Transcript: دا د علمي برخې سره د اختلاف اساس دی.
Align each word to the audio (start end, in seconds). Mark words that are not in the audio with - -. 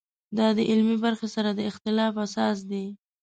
دا 0.37 0.47
د 0.57 0.59
علمي 0.69 0.97
برخې 1.05 1.27
سره 1.35 1.49
د 1.53 1.59
اختلاف 1.69 2.13
اساس 2.25 2.57
دی. 2.71 2.85